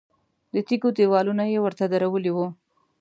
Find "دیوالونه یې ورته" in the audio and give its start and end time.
0.97-1.83